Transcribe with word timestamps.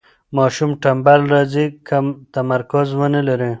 ماشوم 0.37 0.71
ټنبل 0.83 1.21
راځي 1.33 1.65
که 1.87 1.97
تمرکز 2.35 2.87
ونلري. 2.99 3.49